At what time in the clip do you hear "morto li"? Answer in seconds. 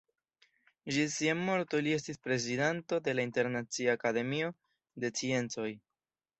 1.41-1.93